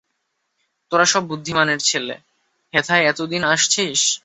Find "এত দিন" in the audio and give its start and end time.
3.05-3.43